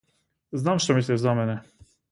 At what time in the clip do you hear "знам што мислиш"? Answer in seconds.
0.63-1.21